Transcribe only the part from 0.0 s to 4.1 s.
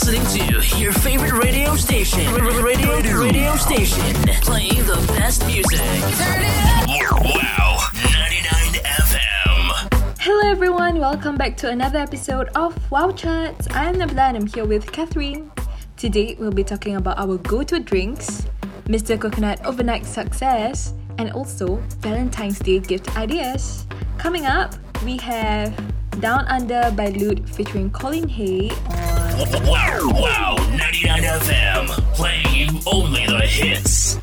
listening to your favorite radio station. Radio, radio, radio station.